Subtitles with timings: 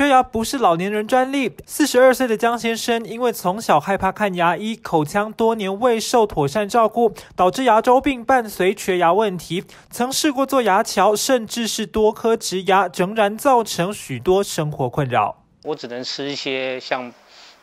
[0.00, 1.54] 缺牙不是老年人专利。
[1.66, 9.62] 四十二岁的江先生，因为从小害怕看牙医，口腔多年未受妥善照顾，导致牙周病伴随缺牙问题。
[9.90, 15.36] 曾试过做牙桥，甚至是多颗植牙，仍然造成许多生活困扰。
[15.64, 17.12] 我只能吃一些像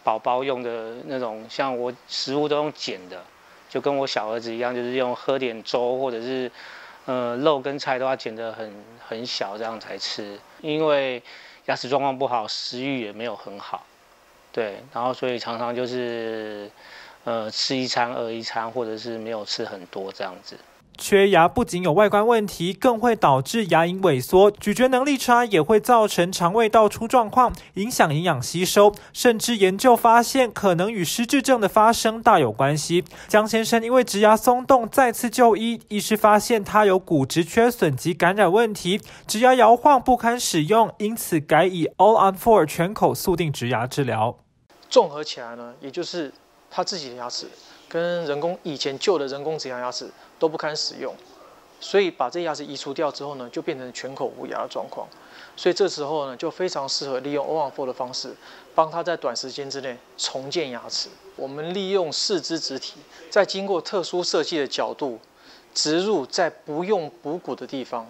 [0.04, 3.20] 宝宝用的那种，像我食物都用剪的，
[3.68, 6.52] 就跟我小儿子一样，就是用喝点粥或者是。
[7.08, 8.70] 呃，肉跟菜都要剪得很
[9.08, 10.38] 很小，这样才吃。
[10.60, 11.24] 因为
[11.68, 13.86] 牙齿状况不好，食欲也没有很好，
[14.52, 16.72] 对，然后所以常常就是，
[17.24, 20.58] 呃，吃一餐饿一餐，或者是没有吃很多这样子。
[20.98, 28.94] 缺牙不仅有外观问题，更会导致牙龈萎缩，咀嚼能力差也会造成肠胃道出状况，影响营养吸收。
[29.14, 33.04] 甚至研究发现，可能与失智症的发生大有关系。
[33.28, 44.38] 江先生因为植牙松动，再次就医，医师发现他有骨质缺损及感染问题，植牙摇晃不堪使用，因此改以 All on Four 全口速定植牙治疗。
[44.90, 46.34] 综合起来呢，也就是
[46.70, 47.48] 他自己的牙齿。
[47.90, 51.16] 跟人工以前旧的人工植牙牙齿都不堪使用，
[51.80, 55.08] 所以把这牙齿移除掉之后呢，就变成全口无牙的状况。
[55.56, 58.36] 所以这时候呢，就非常适合利用 O 4的方式，
[58.76, 61.08] 帮他在短时间之内重建牙齿。
[61.38, 62.96] 我们利用四肢植体，
[63.30, 65.18] 在经过特殊设计的角度，
[65.74, 68.06] 植入在不用补骨的地方。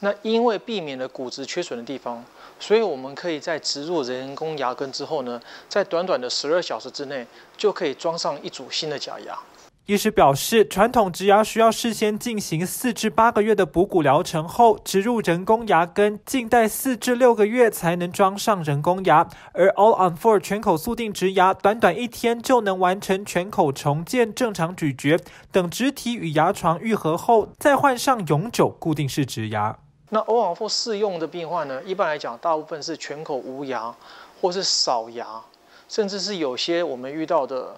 [0.00, 2.22] 那因为避免了骨质缺损的地方，
[2.58, 7.26] 所以我们可以在植入人工牙根之后呢，在短短的十二小时之内，
[7.56, 9.38] 就可以装上一组新的假牙。
[9.84, 19.28] 医师表示，传统植牙需要事先进行四至八个月的补骨疗程后，植入人工牙根，静待四至六个月才能装上人工牙。
[19.52, 25.20] 而 All on Four 全口速定植牙，短短一天就能完成全口重建、正常咀嚼
[25.52, 29.78] 等植体与牙床愈合后，再换上永久固定式植牙。
[30.10, 31.82] 那欧往复适用的病患呢？
[31.84, 33.94] 一般来讲，大部分是全口无牙，
[34.40, 35.42] 或是少牙，
[35.88, 37.76] 甚至是有些我们遇到的，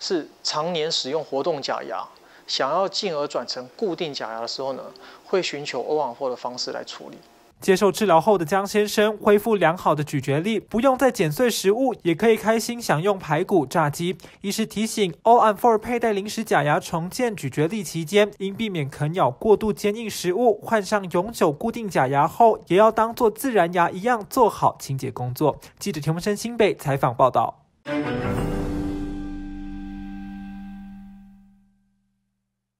[0.00, 2.04] 是常年使用活动假牙，
[2.48, 4.82] 想要进而转成固定假牙的时候呢，
[5.26, 7.18] 会寻求欧往复的方式来处理。
[7.60, 14.16] 接受治疗后的江先生恢复良好的咀嚼力，不用再剪碎食物，也可以开心享用排骨、炸鸡。
[14.42, 20.60] 医师提醒，All on Four 佩戴临时假牙重建咀嚼力期间，应避免啃咬过度坚硬食物。
[20.62, 25.58] 换上永久固定假牙后，也要当做自然牙一样做好清洁工作。
[25.78, 27.64] 记者田文生新北采访报道。